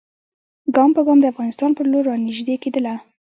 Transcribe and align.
ګام 0.75 0.89
په 0.95 1.01
ګام 1.07 1.17
د 1.21 1.25
افغانستان 1.33 1.71
پر 1.77 1.85
لور 1.91 2.03
را 2.09 2.15
نیژدې 2.27 2.55
کېدله. 2.63 2.93